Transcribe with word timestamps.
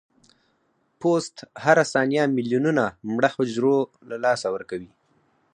پوست 0.99 1.35
هره 1.65 1.85
ثانیه 1.93 2.23
ملیونونه 2.35 2.85
مړه 3.13 3.29
حجرو 3.35 3.77
له 4.09 4.15
لاسه 4.25 4.47
ورکوي. 4.55 4.91